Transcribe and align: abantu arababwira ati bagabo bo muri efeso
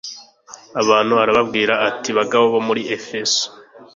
abantu 0.81 1.13
arababwira 1.23 1.73
ati 1.89 2.09
bagabo 2.17 2.45
bo 2.53 2.61
muri 2.67 2.81
efeso 2.97 3.43